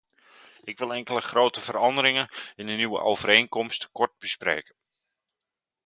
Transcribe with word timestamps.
Ik 0.63 0.77
wil 0.77 0.93
enkele 0.93 1.21
grote 1.21 1.61
veranderingen 1.61 2.29
in 2.55 2.65
de 2.65 2.71
nieuwe 2.73 2.99
overeenkomst 2.99 3.89
kort 3.91 4.17
bespreken. 4.19 4.75